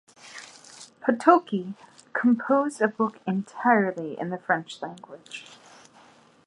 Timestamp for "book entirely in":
2.87-4.31